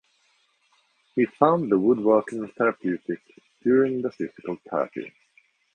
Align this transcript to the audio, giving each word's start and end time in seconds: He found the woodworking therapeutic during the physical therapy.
He 1.13 1.25
found 1.27 1.71
the 1.71 1.77
woodworking 1.77 2.47
therapeutic 2.57 3.21
during 3.61 4.01
the 4.01 4.11
physical 4.11 4.57
therapy. 4.67 5.13